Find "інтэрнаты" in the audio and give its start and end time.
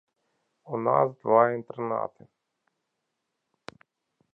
1.57-2.23